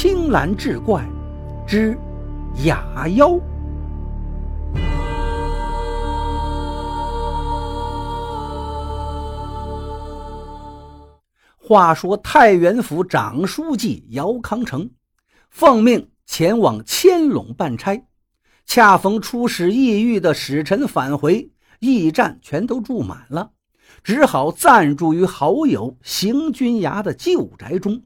[0.00, 1.04] 青蓝志怪
[1.66, 1.98] 之
[2.62, 3.36] 哑妖。
[11.56, 14.88] 话说太原府长书记姚康成
[15.50, 18.00] 奉命前往千陇办差，
[18.66, 23.50] 恰逢出使异域的使臣返回，驿站全都住满了，
[24.04, 28.00] 只好暂住于好友邢君崖的旧宅中。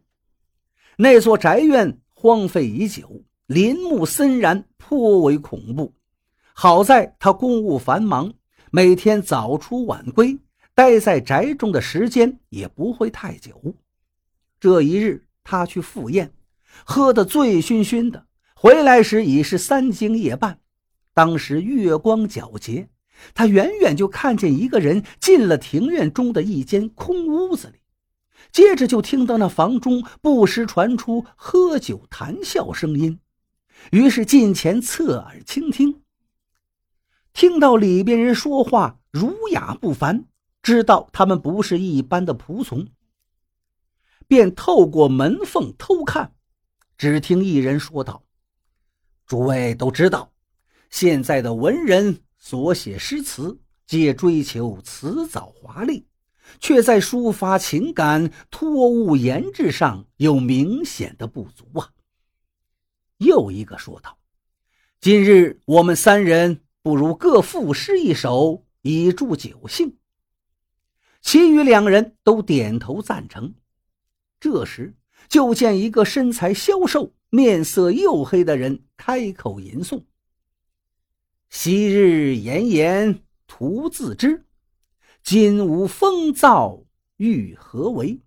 [1.03, 5.93] 那座宅院荒废已久，林木森然，颇为恐怖。
[6.55, 8.33] 好在他公务繁忙，
[8.71, 10.39] 每天早出晚归。
[10.77, 13.75] 待在宅中的时间也不会太久。
[14.61, 16.33] 这一日，他去赴宴，
[16.85, 18.25] 喝得醉醺醺的，
[18.55, 20.61] 回来时已是三更夜半。
[21.13, 22.89] 当时月光皎洁，
[23.35, 27.81] 他远远就看见一个人进了庭院中的一间空屋子里，
[28.53, 33.19] 接着就听到那房中不时传出喝酒谈笑声音，
[33.91, 36.03] 于是近前侧耳倾听，
[37.33, 40.27] 听到里边人说话儒雅不凡。
[40.63, 42.87] 知道他们不是一般的仆从，
[44.29, 46.35] 便透过门缝偷看。
[46.97, 48.23] 只听一人说道
[49.27, 50.33] ：“诸位都知道，
[50.89, 56.07] 现在的文人所写诗词，皆追求辞藻华丽，
[56.61, 61.91] 却在抒发情感、托物言志上有明显的不足啊。”
[63.19, 64.19] 又一个说道
[65.01, 69.97] ：“今日我们三人不如各赋诗一首，以助酒兴。”
[71.23, 73.55] 其余两人都点头赞成。
[74.41, 74.97] 这时，
[75.29, 80.03] 就见一个身材消瘦、面色黝黑的人开口吟诵
[81.49, 84.45] ：“昔日炎炎徒自知，
[85.23, 86.85] 今无风噪
[87.17, 88.21] 欲何为？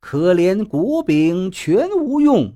[0.00, 2.54] 可怜国柄全无用，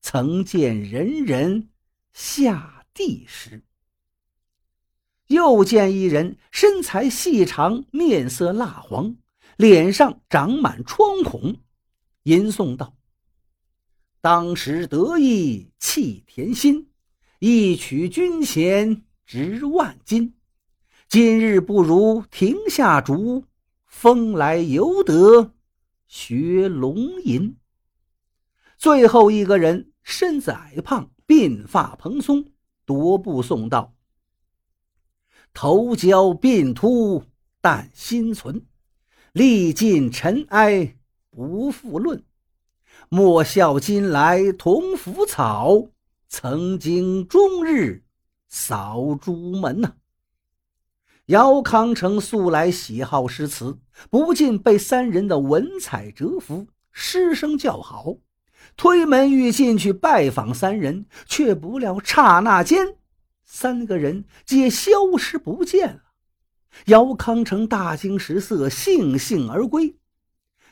[0.00, 1.68] 曾见人人
[2.12, 3.62] 下地时。”
[5.28, 9.16] 又见一人身材细长，面色蜡黄，
[9.56, 11.56] 脸上长满疮孔，
[12.22, 12.96] 吟诵道
[14.20, 16.90] ：“当时得意气填心，
[17.38, 20.37] 一曲军衔值万金。
[21.08, 23.46] 今日不如停下竹，
[23.86, 25.52] 风来犹得
[26.06, 27.56] 学龙吟。”
[28.76, 32.44] 最后一个人身子矮胖，鬓发蓬松，
[32.86, 33.94] 踱步送道。
[35.54, 37.24] 头焦鬓秃
[37.62, 38.66] 但心存，
[39.32, 40.98] 历尽尘埃
[41.30, 42.22] 不复论。
[43.08, 45.88] 莫笑今来同腐草，
[46.28, 48.04] 曾经终日
[48.46, 49.94] 扫朱门呐。
[51.28, 53.76] 姚康成素来喜好诗词，
[54.08, 58.16] 不禁被三人的文采折服，诗声叫好，
[58.78, 62.96] 推门欲进去拜访三人，却不料刹那间。
[63.44, 66.00] 三个人皆消失不见了。
[66.86, 69.96] 姚康成大惊失色，悻悻而归。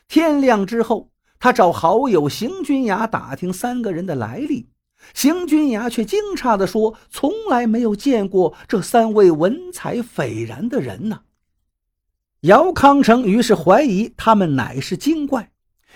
[0.09, 4.71] 天亮之后，他找好友邢君雅打听三个人的来历。
[5.15, 11.21] 邢君雅却惊诧地说：“从来没有见过这三位文采斐然的人呢。”
[12.43, 15.50] 姚康成于是怀疑他们乃是精怪，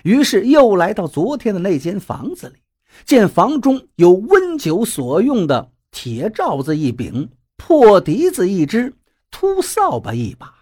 [0.04, 2.56] 于是又来到昨天的那间房子里，
[3.04, 5.72] 见房中有温酒所用的。
[5.92, 8.94] 铁罩子一柄，破笛子一支，
[9.28, 10.54] 秃扫把一把，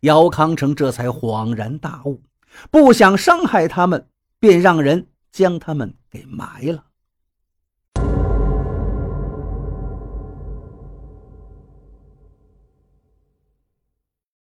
[0.00, 2.22] 姚康成这才恍然大悟，
[2.70, 4.08] 不想伤害他们，
[4.40, 6.85] 便让人将他们给埋了。